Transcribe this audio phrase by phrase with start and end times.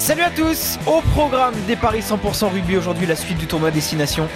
[0.00, 4.28] Salut à tous Au programme des Paris 100% rugby aujourd'hui, la suite du tournoi Destination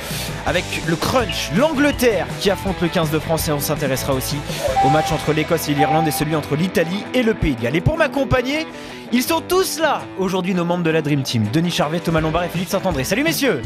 [0.46, 4.36] avec le crunch, l'Angleterre qui affronte le 15 de France et on s'intéressera aussi
[4.84, 7.76] au match entre l'Écosse et l'Irlande et celui entre l'Italie et le Pays de Galles.
[7.76, 8.66] Et pour m'accompagner,
[9.10, 12.44] ils sont tous là aujourd'hui nos membres de la Dream Team, Denis Charvet, Thomas Lombard
[12.44, 13.02] et Philippe Saint-André.
[13.04, 13.62] Salut messieurs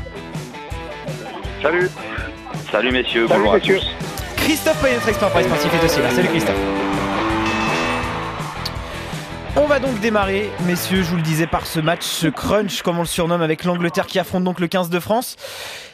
[1.60, 1.90] Salut
[2.70, 3.76] Salut messieurs, Salut bonjour messieurs.
[3.76, 4.44] à tous.
[4.44, 6.10] Christophe Payet, notre expert Paris sportif est aussi là.
[6.10, 6.87] Salut Christophe
[9.58, 12.98] on va donc démarrer, messieurs, je vous le disais, par ce match, ce crunch, comme
[12.98, 15.36] on le surnomme, avec l'Angleterre qui affronte donc le 15 de France.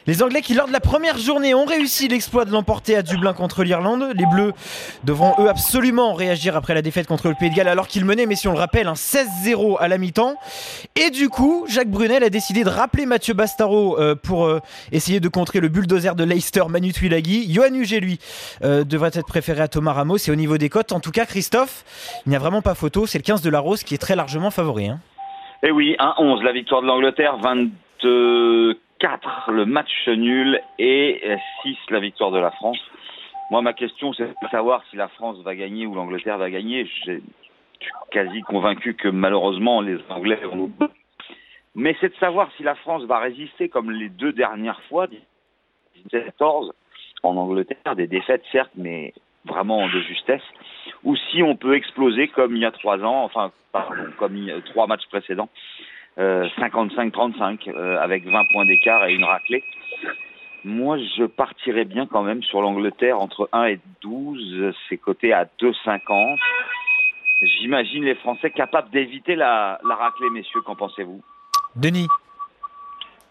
[0.07, 3.33] Les Anglais qui, lors de la première journée, ont réussi l'exploit de l'emporter à Dublin
[3.33, 4.13] contre l'Irlande.
[4.15, 4.53] Les Bleus
[5.05, 8.27] devront, eux, absolument réagir après la défaite contre le Pays de Galles, alors qu'ils menaient,
[8.27, 10.35] mais si on le rappelle, un 16-0 à la mi-temps.
[10.95, 14.61] Et du coup, Jacques Brunel a décidé de rappeler Mathieu Bastaro euh, pour euh,
[14.93, 17.51] essayer de contrer le bulldozer de Leicester, Manu Tuilagi.
[17.51, 18.19] Johan Huget, lui,
[18.63, 20.19] euh, devrait être préféré à Thomas Ramos.
[20.19, 21.83] Et au niveau des cotes, en tout cas, Christophe,
[22.27, 23.07] il n'y a vraiment pas photo.
[23.07, 24.89] C'est le 15 de la Rose qui est très largement favori.
[24.89, 25.01] Hein.
[25.63, 27.39] Et oui, 1-11, la victoire de l'Angleterre,
[29.01, 31.21] 24 le match nul et
[31.63, 32.79] 6 la victoire de la France.
[33.51, 36.87] Moi, ma question, c'est de savoir si la France va gagner ou l'Angleterre va gagner.
[36.87, 37.23] Je suis
[38.11, 40.73] quasi convaincu que malheureusement, les Anglais vont nous.
[41.75, 45.07] Mais c'est de savoir si la France va résister comme les deux dernières fois,
[46.11, 46.73] 14
[47.23, 49.13] en Angleterre, des défaites certes, mais
[49.45, 50.43] vraiment de justesse,
[51.03, 54.87] ou si on peut exploser comme il y a trois ans, enfin, pardon, comme trois
[54.87, 59.65] matchs précédents, euh, 55-35, euh, avec 20 points d'écart et une raclée.
[60.65, 65.45] Moi, je partirais bien quand même sur l'Angleterre entre 1 et 12, c'est coté à
[65.61, 66.39] 2,50.
[67.43, 71.23] J'imagine les Français capables d'éviter la, la raclée, messieurs, qu'en pensez-vous?
[71.77, 72.09] Denis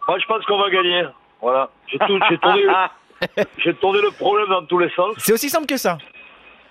[0.08, 1.06] Moi, je pense qu'on va gagner.
[1.42, 1.70] Voilà.
[1.88, 5.16] J'ai tourné, le problème dans tous les sens.
[5.18, 5.98] C'est aussi simple que ça.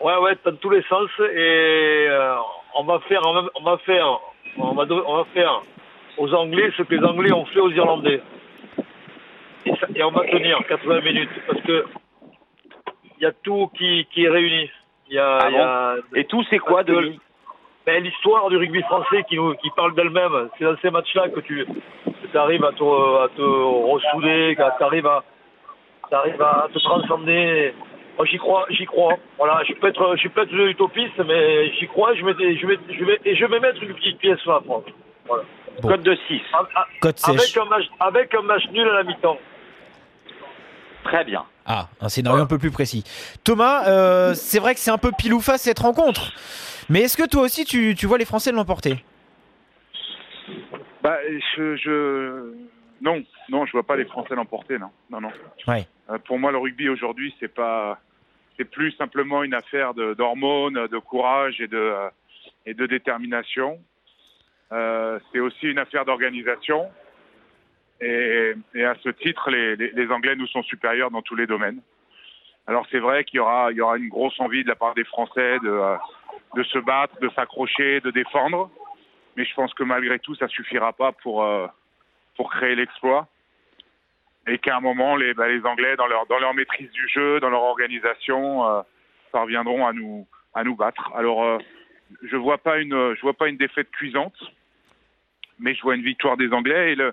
[0.00, 1.08] Ouais, ouais, dans tous les sens.
[1.18, 2.34] Et euh,
[2.76, 4.20] on va faire, on va, on va faire,
[4.58, 5.62] on va, on va faire
[6.18, 8.20] aux Anglais ce que les Anglais ont fait aux Irlandais.
[9.66, 11.84] Et, ça- et on va tenir 80 minutes parce que
[13.18, 14.70] il y a tout qui, qui est réuni.
[15.10, 17.20] Y a, Ah il y a- Et tout, c'est quoi, Denis?
[17.86, 20.48] ben, l'histoire du rugby français qui, nous, qui parle d'elle-même.
[20.58, 21.64] C'est dans ces matchs-là que tu
[22.34, 22.82] arrives à te,
[23.24, 25.22] à te ressouder, que tu arrives à,
[26.10, 27.74] t'arrives à te transcender.
[28.16, 29.14] Moi, j'y crois, j'y crois.
[29.38, 32.14] Voilà, je peux être, je peux être utopiste, mais j'y crois.
[32.14, 34.60] Je vais, je vais, je vais, et je vais mettre une petite pièce sur la
[34.60, 34.84] France.
[35.26, 35.44] Voilà.
[35.80, 35.88] Bon.
[35.88, 36.40] Code de 6.
[36.52, 39.38] A- a- Code Avec un match, avec un match nul à la mi-temps.
[41.04, 41.44] Très bien.
[41.66, 43.04] Ah, un scénario un peu plus précis.
[43.44, 46.32] Thomas, euh, c'est vrai que c'est un peu pile ou face cette rencontre.
[46.88, 49.02] Mais est-ce que toi aussi tu, tu vois les Français l'emporter?
[51.02, 51.18] Bah,
[51.56, 52.52] je, je,
[53.00, 55.32] non, non, je vois pas les Français l'emporter, non, non, non.
[55.66, 55.86] Ouais.
[56.10, 57.98] Euh, pour moi, le rugby aujourd'hui, c'est pas,
[58.56, 62.08] c'est plus simplement une affaire de- d'hormones, de, courage et de euh,
[62.66, 63.80] et de détermination.
[64.72, 66.90] Euh, c'est aussi une affaire d'organisation.
[68.00, 71.46] Et, et à ce titre, les, les, les Anglais nous sont supérieurs dans tous les
[71.46, 71.80] domaines.
[72.66, 74.94] Alors c'est vrai qu'il y aura, il y aura une grosse envie de la part
[74.94, 75.96] des Français de, euh,
[76.56, 78.70] de se battre, de s'accrocher, de défendre.
[79.36, 81.66] Mais je pense que malgré tout, ça suffira pas pour, euh,
[82.36, 83.28] pour créer l'exploit.
[84.48, 87.38] Et qu'à un moment, les, bah, les Anglais, dans leur, dans leur maîtrise du jeu,
[87.38, 88.82] dans leur organisation, euh,
[89.30, 91.12] parviendront à nous, à nous battre.
[91.14, 91.60] Alors,
[92.22, 94.34] je vois pas une, je vois pas une défaite cuisante,
[95.62, 97.12] mais je vois une victoire des Anglais et le,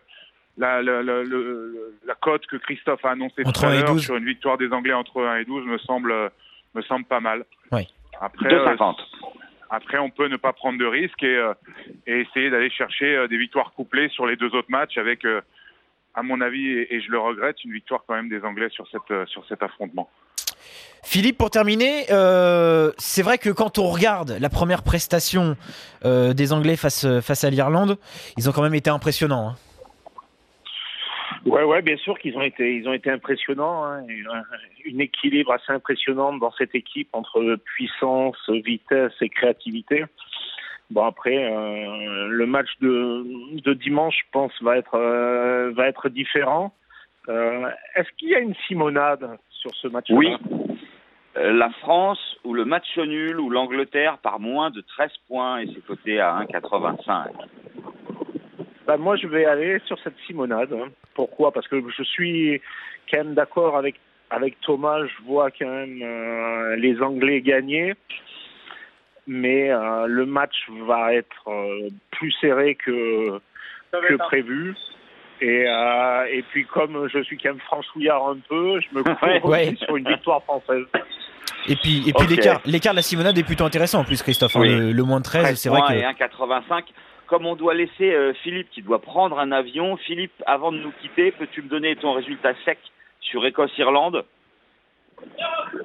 [0.57, 3.81] la, la, la, le- la cote que Christophe a annoncée Entre tout à 1 et
[3.81, 4.03] l'heure 12.
[4.03, 6.13] sur une victoire des Anglais entre 1 et 12 me semble,
[6.75, 7.45] me semble pas mal.
[7.71, 7.87] Oui.
[8.19, 8.95] Après, euh, 2,50.
[9.69, 11.53] après, on peut ne pas prendre de risques et, euh,
[12.07, 15.39] et essayer d'aller chercher euh, des victoires couplées sur les deux autres matchs avec, euh,
[16.15, 18.87] à mon avis, et, et je le regrette, une victoire quand même des Anglais sur,
[18.89, 20.09] cette, euh, sur cet affrontement.
[21.03, 25.55] Philippe, pour terminer, euh, c'est vrai que quand on regarde la première prestation
[26.05, 27.97] euh, des Anglais face, face à l'Irlande,
[28.37, 29.49] ils ont quand même été impressionnants.
[29.49, 29.55] hein.
[31.45, 33.85] Ouais, ouais, bien sûr qu'ils ont été, ils ont été impressionnants.
[33.85, 34.03] Hein.
[34.85, 40.05] Une, équilibre assez impressionnante dans cette équipe entre puissance, vitesse et créativité.
[40.91, 44.97] Bon après, euh, le match de, de dimanche, je pense, va être
[45.71, 46.73] va être différent.
[47.27, 50.35] Est-ce qu'il y a une simonade sur ce match-là Oui.
[51.37, 55.67] Euh, la France ou le match nul ou l'Angleterre par moins de 13 points et
[55.67, 57.27] c'est coté à 1,85.
[58.87, 60.73] Bah, moi, je vais aller sur cette simonade.
[60.73, 60.87] hein.
[61.13, 61.51] Pourquoi?
[61.51, 62.59] Parce que je suis
[63.11, 63.99] quand même d'accord avec
[64.31, 65.05] avec Thomas.
[65.05, 67.93] Je vois quand même euh, les Anglais gagner,
[69.27, 70.55] mais euh, le match
[70.87, 73.39] va être euh, plus serré que,
[73.91, 74.75] que prévu.
[75.41, 79.03] Et, euh, et puis comme je suis quand même franchouillard un peu, je me
[79.41, 79.73] couvre Ouais.
[79.75, 80.85] sur une victoire française.
[81.67, 84.55] Et puis, et puis l'écart, l'écart de la Simonade est plutôt intéressant en plus, Christophe.
[84.55, 84.69] hein, Oui.
[84.69, 85.93] le, le moins de 13, c'est vrai que.
[85.93, 86.83] et 1,85.
[87.27, 90.91] Comme on doit laisser euh, Philippe qui doit prendre un avion, Philippe, avant de nous
[91.01, 92.79] quitter, peux-tu me donner ton résultat sec
[93.21, 94.25] sur Écosse-Irlande?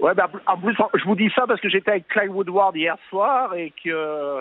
[0.00, 2.96] Ouais, bah, en plus, je vous dis ça parce que j'étais avec Clyde Woodward hier
[3.10, 4.40] soir et que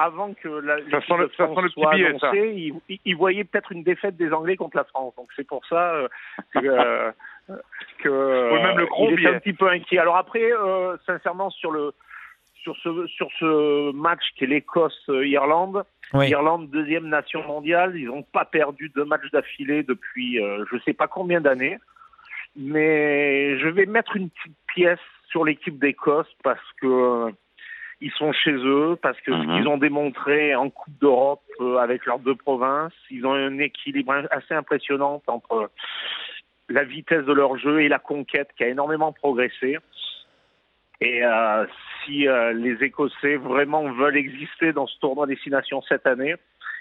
[0.00, 2.28] avant que la l'équipe sent le- de ça France sent le petit soit billet, ça.
[2.30, 5.14] annoncée, il, il- il voyait peut-être une défaite des Anglais contre la France.
[5.16, 6.08] Donc c'est pour ça euh,
[6.54, 7.12] que, euh,
[8.02, 9.28] que Oui, même le gros il billet.
[9.34, 9.98] un petit peu inquiet.
[9.98, 11.92] Alors après, euh, sincèrement, sur le
[12.62, 16.28] sur ce sur ce match qui est l'Écosse-Irlande, Oui.
[16.28, 20.92] Irlande deuxième nation mondiale, ils n'ont pas perdu deux matchs d'affilée depuis euh, je sais
[20.92, 21.78] pas combien d'années.
[22.56, 24.98] Mais je vais mettre une petite pièce
[25.28, 27.30] sur l'équipe d'Écosse parce que euh,
[28.00, 29.42] ils sont chez eux, parce que Mhm.
[29.42, 33.58] ce qu'ils ont démontré en Coupe d'Europe euh, avec leurs deux provinces, ils ont un
[33.58, 35.70] équilibre assez impressionnant entre
[36.68, 39.78] la vitesse de leur jeu et la conquête qui a énormément progressé.
[41.00, 41.66] Et euh,
[42.04, 46.36] si euh, les Écossais vraiment veulent exister dans ce tournoi destination cette année,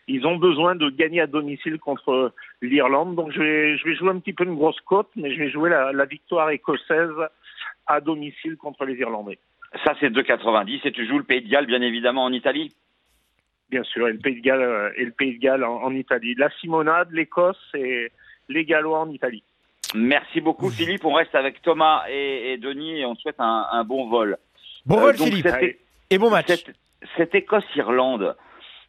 [0.07, 3.15] ils ont besoin de gagner à domicile contre l'Irlande.
[3.15, 5.49] Donc je vais, je vais jouer un petit peu une grosse cote, mais je vais
[5.49, 7.11] jouer la, la victoire écossaise
[7.87, 9.39] à domicile contre les Irlandais.
[9.83, 10.81] Ça, c'est 2,90.
[10.85, 12.73] Et tu joues le Pays de Galles, bien évidemment, en Italie?
[13.69, 15.93] Bien sûr, et le Pays de Galles, euh, et le Pays de Galles en, en
[15.93, 16.33] Italie.
[16.35, 18.11] La Simonade, l'Écosse et
[18.47, 19.43] les Gallois en Italie.
[19.93, 21.05] Merci beaucoup, Philippe.
[21.05, 24.37] On reste avec Thomas et, et Denis et on te souhaite un, un bon vol.
[24.85, 25.47] Bon Euh, vol, donc, Philippe.
[25.47, 25.79] cette-
[26.09, 26.47] Et bon match.
[26.47, 26.75] Cette,
[27.17, 28.35] cette Écosse-Irlande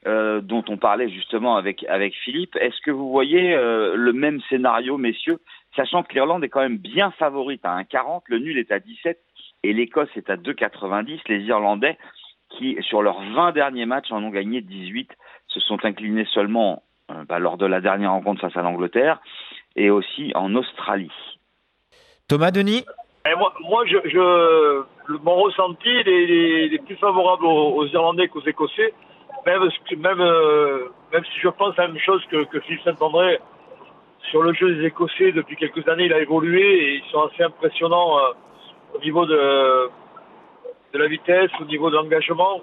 [0.07, 4.41] euh, dont on parlait justement avec, avec Philippe, est-ce que vous voyez euh, le même
[4.49, 5.39] scénario, messieurs,
[5.77, 9.19] sachant que l'Irlande est quand même bien favorite à 1,40, le nul est à 17
[9.63, 11.21] et l'Écosse est à 2,90.
[11.29, 11.99] Les Irlandais,
[12.51, 15.11] qui sur leurs 20 derniers matchs en ont gagné 18,
[15.49, 19.21] se sont inclinés seulement euh, bah, lors de la dernière rencontre face à l'Angleterre
[19.77, 21.13] et aussi en Australie.
[22.29, 22.85] Thomas, Denis?
[23.31, 24.19] Et moi, moi je, je,
[25.13, 28.41] le- mon ressenti, il est, il est- il est plus favorable aux, aux Irlandais qu'aux
[28.47, 28.95] Écossais,
[29.47, 33.39] même, si- même, euh, même si je pense la même chose que, que Philippe Saint-André
[34.31, 37.43] sur le jeu des Écossais depuis quelques années, il a évolué et ils sont assez
[37.43, 38.23] impressionnants euh,
[38.95, 39.91] au niveau de,
[40.93, 42.61] de la vitesse, au niveau de l'engagement.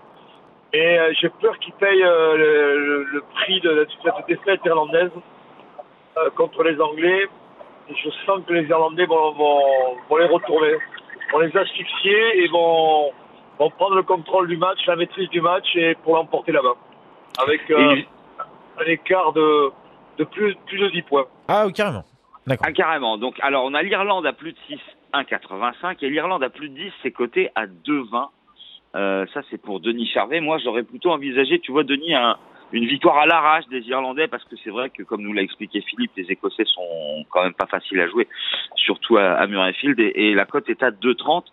[0.74, 5.12] Et euh, j'ai peur qu'ils payent euh, le, prix de, de cette défaite irlandaise
[6.18, 7.28] euh, contre les Anglais.
[7.90, 9.62] Et je sens que les Irlandais vont, vont,
[10.10, 10.74] vont les retourner,
[11.32, 13.12] vont les asphyxier et vont,
[13.60, 16.76] vont prendre le contrôle du match, la maîtrise du match et pour l'emporter là-bas.
[17.42, 18.08] Avec euh, Et-
[18.80, 19.72] un écart de,
[20.18, 21.26] de plus, plus de 10 points.
[21.48, 22.04] Ah, oui, carrément.
[22.46, 22.68] D'accord.
[22.70, 23.18] Ah, carrément.
[23.18, 24.80] Donc, alors, on a l'Irlande à plus de 6,
[25.14, 28.30] 1,85 et l'Irlande à plus de 10, c'est coté à 2,20.
[28.96, 30.40] Euh, ça, c'est pour Denis Charvet.
[30.40, 32.38] Moi, j'aurais plutôt envisagé, tu vois, Denis, un-
[32.74, 35.82] une victoire à l'arrache des Irlandais parce que c'est vrai que, comme nous l'a expliqué
[35.82, 38.28] Philippe, les Écossais sont quand même pas faciles à jouer,
[38.76, 41.46] surtout à, à Murrayfield et, et la cote est à 2,30.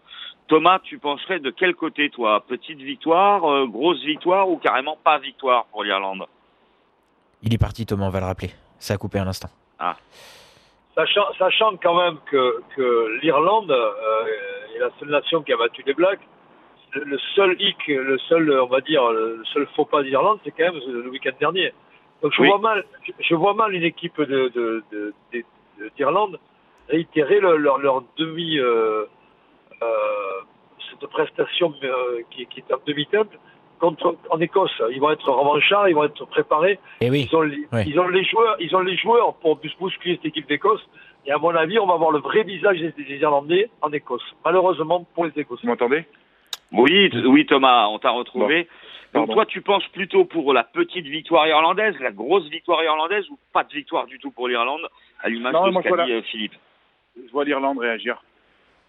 [0.48, 2.44] Thomas, tu pencherais de quel côté, toi?
[2.46, 6.24] Petite victoire, euh, grosse victoire ou carrément pas victoire pour l'Irlande?
[7.42, 8.50] Il est parti, Thomas, on va le rappeler.
[8.78, 9.48] Ça a coupé un instant.
[10.94, 15.82] Sachant, sachant quand même que, que l'Irlande euh, est la seule nation qui a battu
[15.86, 16.20] les Blacks,
[16.94, 20.72] le, seul hic, le seul, on va dire, le seul faux pas d'Irlande, c'est quand
[20.72, 21.72] même le week-end dernier.
[22.22, 22.48] Donc je Oui.
[22.48, 25.12] vois mal, je, je vois mal une équipe de, de, de-
[25.96, 26.38] d'Irlande
[26.88, 29.04] réitérer leur, leur, leur demi, euh,
[29.82, 29.86] euh,
[30.90, 33.30] cette prestation euh, qui, qui est en demi-teinte
[33.84, 34.82] contre en Écosse.
[34.92, 36.78] Ils vont être revanchards, ils vont être préparés.
[37.00, 37.28] Et Eh oui.
[37.30, 37.84] Ils ont, les, Ouais.
[37.86, 40.82] ils ont les joueurs, ils ont les joueurs pour bousculer cette équipe d'Écosse.
[41.26, 44.24] Et à mon avis, on va voir le vrai visage des, des Irlandais en Écosse.
[44.44, 45.66] Malheureusement pour les Vous Écossais.
[45.66, 46.04] m'entendez?
[46.72, 48.68] Oui, oui Thomas, on t'a retrouvé.
[49.12, 53.38] Donc toi, tu penches plutôt pour la petite victoire irlandaise, la grosse victoire irlandaise, ou
[53.52, 54.88] pas de victoire du tout pour l'Irlande,
[55.22, 56.54] à l'image de ce qu'a dit euh, Philippe?
[57.24, 58.20] Je vois l'Irlande réagir.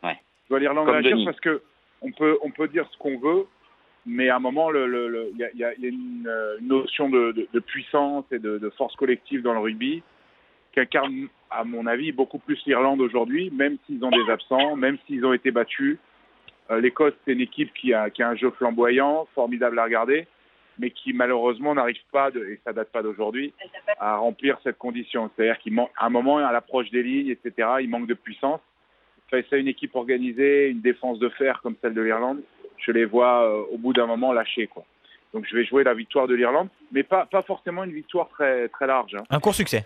[0.03, 0.17] Ouais.
[0.45, 1.25] Je vois l'Irlande réagir Denis.
[1.25, 1.61] parce que
[2.01, 3.45] on peut, on peut dire ce qu'on veut,
[4.05, 7.59] mais à un moment, il y a, y une, euh, une notion de, de- de
[7.59, 10.03] puissance et de, de force collective dans le rugby
[10.74, 14.97] qui incarne, à mon avis, beaucoup plus l'Irlande aujourd'hui, même s'ils ont des absents, même
[15.07, 15.97] s'ils ont été battus.
[16.69, 20.27] Euh, L'Écosse, c'est une équipe qui a, qui a un jeu flamboyant, formidable à regarder,
[20.77, 23.53] mais qui malheureusement n'arrive pas, et ça date pas d'aujourd'hui,
[24.00, 25.31] à remplir cette condition.
[25.35, 28.59] C'est-à-dire qu'à un moment, à l'approche des lignes, etc., il manque de puissance.
[29.31, 32.41] Face à une équipe organisée, une défense de fer comme celle de l'Irlande,
[32.77, 34.67] je les vois euh, au bout d'un moment lâcher.
[34.67, 34.84] Quoi.
[35.34, 38.67] Donc je vais jouer la victoire de l'Irlande, mais pas, pas forcément une victoire très,
[38.70, 39.15] très large.
[39.15, 39.24] hein.
[39.29, 39.86] Un court succès.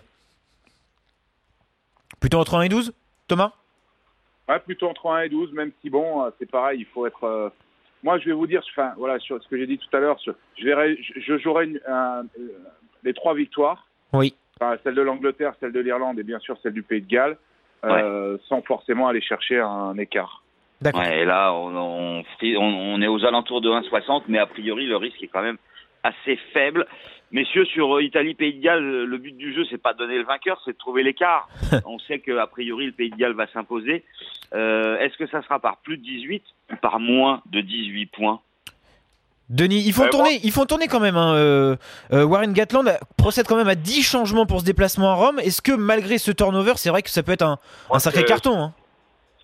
[2.20, 2.92] Plutôt entre 1 et 12,
[3.28, 3.52] Thomas?
[4.48, 7.24] Ouais, plutôt entre 1 et 12, même si bon, euh, c'est pareil, il faut être,
[7.24, 7.48] euh,
[8.02, 10.18] moi, je vais vous dire, enfin, voilà, sur ce que j'ai dit tout à l'heure,
[10.24, 12.24] je, je verrai, je, je jouerai une- un-
[13.04, 13.86] les trois victoires.
[14.12, 14.34] Oui.
[14.60, 17.38] Enfin, celle de l'Angleterre, celle de l'Irlande et bien sûr celle du Pays de Galles,
[17.84, 20.42] euh, sans forcément aller chercher un écart.
[20.80, 21.00] D'accord.
[21.02, 24.86] Ouais, et là, on, on, on- on est aux alentours de 1,60, mais a priori,
[24.86, 25.58] le risque est quand même
[26.02, 26.86] assez faible.
[27.32, 30.24] Messieurs, sur euh, Italie-Pays de Galles, le but du jeu, c'est pas de donner le
[30.24, 31.48] vainqueur, c'est de trouver l'écart.
[31.86, 34.04] on sait qu'a priori, le Pays de Galles va s'imposer.
[34.54, 38.40] Euh, Est-ce que ça sera par plus de 18 ou par moins de 18 points?
[39.48, 41.16] Denis, ils font Ouais, tourner, ils font tourner quand même.
[41.16, 41.76] hein, euh,
[42.12, 45.40] euh, Warren Gatland procède quand même à 10 changements pour ce déplacement à Rome.
[45.40, 47.58] Est-ce que malgré ce turnover, c'est vrai que ça peut être un,
[47.98, 48.74] sacré carton hein?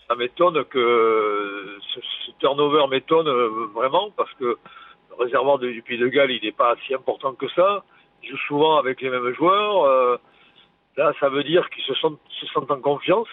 [0.09, 2.01] Ça m'étonne que ce,
[2.39, 4.45] turnover m'étonne euh, vraiment parce que
[5.11, 7.85] le réservoir du Pays de Galles il n'est pas si important que ça.
[8.23, 9.85] Il joue souvent avec les mêmes joueurs.
[9.85, 10.17] euh,
[10.97, 13.29] là, ça veut dire qu'ils se sentent, se sentent en confiance.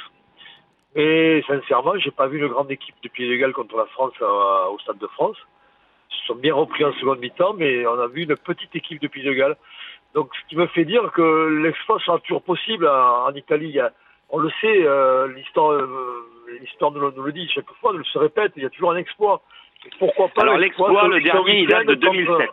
[0.95, 4.13] Mais sincèrement, j'ai pas vu une grande équipe du Pays de Galles contre la France
[4.21, 5.37] à- au Stade de France.
[6.11, 8.99] Ils se sont bien repris en seconde mi-temps, mais on a vu une petite équipe
[9.01, 9.57] du Pays de Galles.
[10.13, 13.79] Donc, ce qui me fait dire que l'exploit sera toujours possible en, en Italie.
[14.29, 16.25] On le sait, euh, l'histoire, euh,
[16.61, 18.69] l'histoire nous, le- nous le dit chaque fois, nous le se répète, il y a
[18.69, 19.41] toujours un exploit.
[19.99, 22.49] Pourquoi pas Alors l'exploit le dernier, il date de week-end contre- 2007.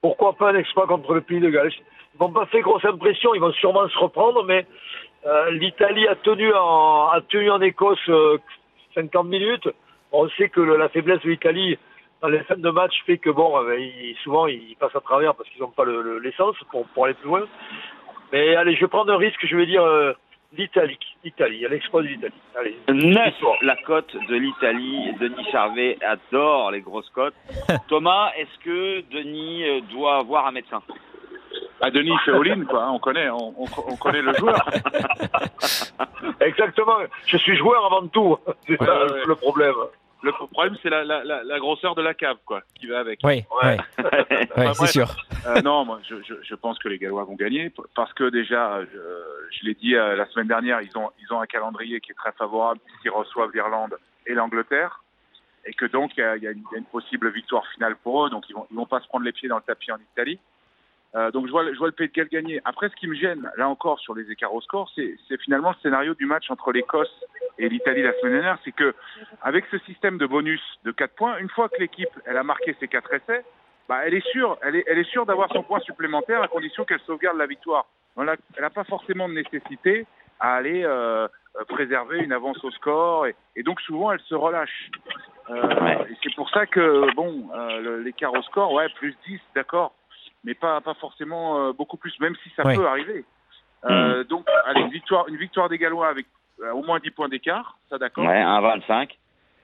[0.00, 1.72] Pourquoi pas un exploit contre le Pays de Galles?
[2.14, 4.66] Ils vont pas faire grosse impression, ils vont sûrement se reprendre, mais
[5.26, 8.38] euh, l'Italie a tenu en, a tenu en Écosse euh,
[8.94, 9.68] 50 minutes.
[10.12, 11.78] On sait que le- la faiblesse de l'Italie
[12.20, 15.34] dans les fins de match fait que bon, euh, ils- souvent ils passent à travers
[15.34, 17.42] parce qu'ils n'ont pas le- le- l'essence pour, pour aller plus loin.
[18.32, 20.12] Mais allez, je vais prendre un risque, je vais dire euh,
[20.56, 20.98] l'Italie.
[21.24, 22.34] L'Italie, l'exploit de l'Italie.
[22.58, 22.76] Allez.
[22.88, 23.56] 9, Victoire.
[23.62, 25.12] la cote de l'Italie.
[25.20, 27.34] Denis Charvet adore les grosses cotes.
[27.88, 30.82] Thomas, est-ce que Denis euh, doit avoir un médecin?
[31.80, 32.84] Ah, Denis fait all-in, quoi.
[32.84, 34.56] hein, on connaît, on, on- on connaît le joueur.
[36.40, 36.98] Exactement.
[37.26, 38.36] Je suis joueur avant tout.
[38.66, 39.20] C'est Ouais, ça ouais.
[39.26, 39.74] le problème.
[40.24, 43.20] Le problème, c'est la, la, la, la grosseur de la cave, quoi, qui va avec.
[43.24, 43.76] Oui, Ouais.
[43.98, 45.14] ouais, ouais, Enfin, c'est sûr.
[45.46, 48.80] Euh, non, moi, je, je, je pense que les Gallois vont gagner parce que déjà,
[48.84, 48.98] je,
[49.50, 52.14] je l'ai dit euh, la semaine dernière, ils ont, ils ont un calendrier qui est
[52.14, 55.02] très favorable puisqu'ils reçoivent l'Irlande et l'Angleterre
[55.66, 57.30] et que donc il y a, il y a une, il y a une possible
[57.30, 59.56] victoire finale pour eux, donc ils vont, ils vont pas se prendre les pieds dans
[59.56, 60.38] le tapis en Italie.
[61.16, 62.60] Euh, donc je vois, le- je vois le Pays de Galles gagner.
[62.64, 65.76] Après, ce qui me gêne, là encore, sur les écarts au score, c'est finalement le
[65.82, 67.14] scénario du match entre l'Écosse
[67.58, 68.94] et l'Italie la semaine dernière, c'est que
[69.42, 72.74] avec ce système de bonus de 4 points, une fois que l'équipe elle a marqué
[72.80, 73.44] ses 4 essais,
[73.88, 76.84] bah, elle est sûre, elle est, elle est sûre d'avoir son point supplémentaire à condition
[76.84, 77.86] qu'elle sauvegarde la victoire.
[78.16, 80.06] On a- elle n'a pas forcément de nécessité
[80.40, 81.28] à aller euh,
[81.68, 84.90] préserver une avance au score et, et donc souvent elle se relâche.
[85.50, 89.94] Euh, et c'est pour ça que bon, euh, l'écart au score, ouais, plus 10, d'accord,
[90.44, 92.76] mais pas pas forcément euh, beaucoup plus, même si ça Ouais.
[92.76, 93.24] peut arriver.
[93.86, 96.26] Euh, Donc, allez, une victoire, une victoire des Gallois avec
[96.62, 98.24] euh, au moins 10 points d'écart, ça d'accord.
[98.24, 99.10] Ouais, un 25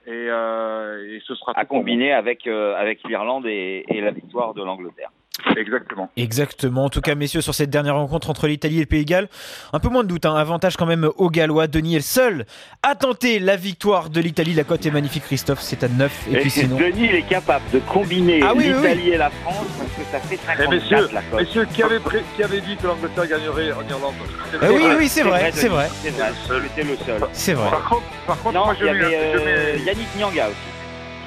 [0.05, 4.11] Et, euh, et ce sera à tout combiner avec, euh, avec l'Irlande et, et la
[4.11, 5.09] victoire de l'Angleterre.
[5.57, 6.09] Exactement.
[6.17, 6.85] Exactement.
[6.85, 9.29] En tout cas, messieurs, sur cette dernière rencontre entre l'Italie et le Pays de Galles,
[9.73, 10.25] un peu moins de doute.
[10.25, 10.35] hein.
[10.35, 11.67] Avantage quand même aux Gallois.
[11.67, 12.45] Denis est le seul
[12.83, 14.53] à tenter la victoire de l'Italie.
[14.53, 15.61] La cote est magnifique, Christophe.
[15.61, 16.27] C'est à 9.
[16.31, 16.77] Et, puis sinon.
[16.77, 20.11] Denis, il est capable de combiner Ah oui, oui, l'Italie et la France parce que
[20.11, 21.39] ça fait 54 Eh, messieurs, la cote.
[21.39, 24.13] Messieurs, qui avait, pré- qui avait dit que l'Angleterre gagnerait en Irlande?
[24.51, 24.95] C'est Ah oui, vrai.
[24.99, 25.87] oui, c'est vrai, c'est Denis, vrai.
[26.03, 26.31] C'est vrai,
[26.75, 27.21] c'était le seul.
[27.31, 27.69] C'est vrai.
[27.69, 30.07] Par contre, par contre, Non, moi il je y mets, avait je euh, mets- Yannick
[30.17, 30.57] Nyanga aussi.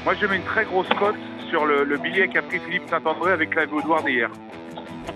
[0.04, 1.14] moi je mets une très grosse cote
[1.54, 4.28] sur le, le billet qu'a pris Philippe Saint-André avec Clive Woodward hier.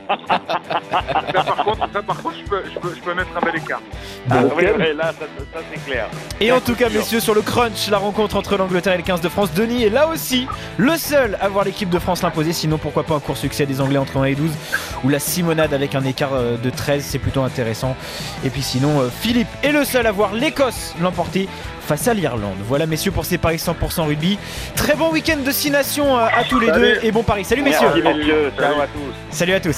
[0.09, 3.57] Ça par contre, ça, par contre je, peux, je, peux, je peux mettre un bel
[3.57, 3.81] écart.
[4.31, 6.07] Ah, oui, oui, là, ça, ça, c'est clair.
[6.41, 9.21] Et en tout cas, messieurs, sur le crunch, la rencontre entre l'Angleterre et le 15
[9.21, 12.53] de France, Denis est là aussi le seul à voir l'équipe de France l'imposer.
[12.53, 14.51] Sinon, pourquoi pas un court succès des Anglais entre 1 et 12
[15.05, 17.97] ou la Simonade avec un écart euh, de 13, c'est plutôt intéressant.
[18.45, 21.49] Et puis sinon, euh, Philippe est le seul à voir l'Écosse l'emporter
[21.87, 22.57] face à l'Irlande.
[22.67, 24.39] Voilà, messieurs, pour ces paris 100% rugby.
[24.77, 26.81] Très bon week-end de 6 nations à, à tous les Salut.
[26.81, 27.45] deux et bon pari.
[27.45, 27.89] Salut, messieurs.
[27.95, 28.53] Merci, messieurs.
[28.59, 29.13] Ciao à tous.
[29.31, 29.78] Salut à tous.